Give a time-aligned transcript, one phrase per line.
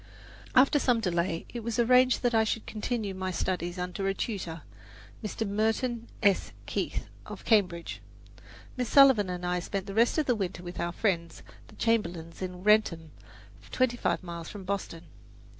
[0.55, 4.63] After some delay it was arranged that I should continue my studies under a tutor,
[5.23, 5.47] Mr.
[5.47, 6.53] Merton S.
[6.65, 8.01] Keith, of Cambridge.
[8.75, 12.41] Miss Sullivan and I spent the rest of the winter with our friends, the Chamberlins
[12.41, 13.11] in Wrentham,
[13.69, 15.03] twenty five miles from Boston.